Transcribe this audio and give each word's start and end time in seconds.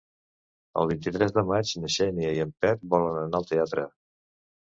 El 0.83 0.87
vint-i-tres 0.91 1.33
de 1.35 1.43
maig 1.49 1.73
na 1.83 1.91
Xènia 1.95 2.33
i 2.37 2.41
en 2.45 2.55
Pep 2.65 2.81
volen 2.95 3.19
anar 3.21 3.43
al 3.43 3.49
teatre. 3.53 3.85